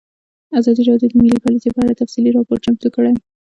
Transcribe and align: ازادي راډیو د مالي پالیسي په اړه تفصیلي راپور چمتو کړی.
ازادي 0.59 0.81
راډیو 0.89 1.09
د 1.11 1.15
مالي 1.21 1.39
پالیسي 1.45 1.69
په 1.73 1.79
اړه 1.83 1.99
تفصیلي 2.01 2.31
راپور 2.33 2.57
چمتو 2.65 2.87
کړی. 2.95 3.13